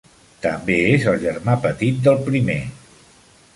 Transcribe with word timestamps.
També 0.45 0.77
és 0.93 1.05
el 1.11 1.19
germà 1.25 1.55
petit 1.67 2.01
del 2.09 2.19
primer. 2.33 2.59